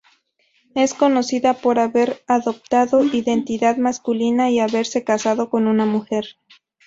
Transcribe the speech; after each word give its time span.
Es 0.73 0.95
conocida 0.95 1.53
por 1.53 1.77
haber 1.77 2.23
adoptado 2.25 3.03
identidad 3.03 3.77
masculina 3.77 4.49
y 4.49 4.57
haberse 4.59 5.03
casado 5.03 5.51
con 5.51 5.67
una 5.67 5.85
mujer. 5.85 6.39